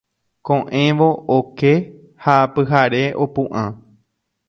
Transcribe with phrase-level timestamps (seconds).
[0.45, 1.71] Koʼẽvo oke
[2.23, 3.63] ha pyhare opuʼã.